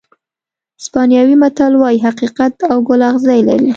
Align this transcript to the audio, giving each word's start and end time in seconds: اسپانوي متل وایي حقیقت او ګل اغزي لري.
اسپانوي 0.81 1.35
متل 1.41 1.73
وایي 1.77 1.99
حقیقت 2.07 2.53
او 2.71 2.77
ګل 2.87 3.01
اغزي 3.09 3.39
لري. 3.47 3.69